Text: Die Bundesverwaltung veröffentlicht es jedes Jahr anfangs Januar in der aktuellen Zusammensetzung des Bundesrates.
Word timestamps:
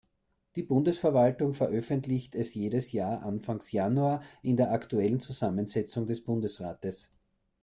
Die 0.55 0.63
Bundesverwaltung 0.63 1.53
veröffentlicht 1.53 2.33
es 2.33 2.55
jedes 2.55 2.91
Jahr 2.91 3.21
anfangs 3.21 3.71
Januar 3.71 4.23
in 4.41 4.57
der 4.57 4.71
aktuellen 4.71 5.19
Zusammensetzung 5.19 6.07
des 6.07 6.23
Bundesrates. 6.23 7.15